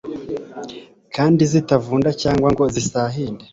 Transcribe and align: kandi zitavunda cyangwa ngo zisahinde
kandi 1.15 1.41
zitavunda 1.51 2.09
cyangwa 2.21 2.47
ngo 2.53 2.63
zisahinde 2.75 3.45